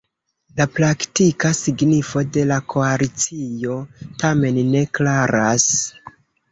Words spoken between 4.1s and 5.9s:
tamen ne klaras.